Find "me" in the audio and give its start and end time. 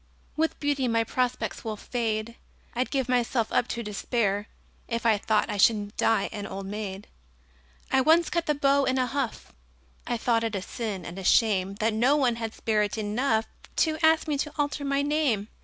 14.27-14.39